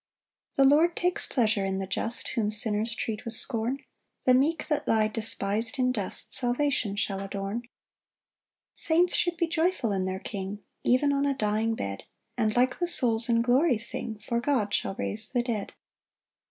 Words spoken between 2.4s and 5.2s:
sinners treat with scorn; The meek that lie